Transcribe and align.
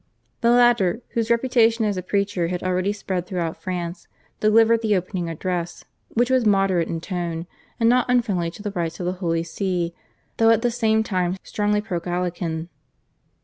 The 0.41 0.49
latter, 0.49 1.03
whose 1.09 1.29
reputation 1.29 1.85
as 1.85 1.95
a 1.95 2.01
preacher 2.01 2.47
had 2.47 2.63
already 2.63 2.91
spread 2.91 3.27
throughout 3.27 3.61
France, 3.61 4.07
delivered 4.39 4.81
the 4.81 4.95
opening 4.95 5.29
address, 5.29 5.85
which 6.09 6.31
was 6.31 6.43
moderate 6.43 6.87
in 6.87 6.99
tone, 6.99 7.45
and 7.79 7.87
not 7.87 8.09
unfriendly 8.09 8.49
to 8.49 8.63
the 8.63 8.71
rights 8.71 8.99
of 8.99 9.05
the 9.05 9.11
Holy 9.21 9.43
See 9.43 9.93
though 10.37 10.49
at 10.49 10.63
the 10.63 10.71
same 10.71 11.03
time 11.03 11.37
strongly 11.43 11.81
pro 11.81 11.99
Gallican. 11.99 12.69